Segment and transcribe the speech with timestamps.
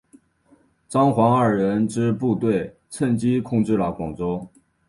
[0.89, 4.47] 张黄二人之部队趁机控制了广州。